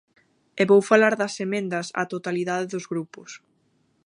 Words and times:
E 0.61 0.63
vou 0.71 0.81
falar 0.89 1.13
das 1.21 1.35
emendas 1.45 1.87
á 1.99 2.01
totalidade 2.13 2.65
dos 2.73 2.85
grupos. 2.91 3.29